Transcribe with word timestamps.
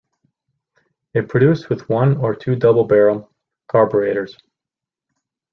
It 1.13 1.29
produced 1.29 1.69
with 1.69 1.87
one 1.87 2.17
or 2.17 2.33
two 2.35 2.55
double-barrel 2.55 3.31
carburettors. 3.69 4.33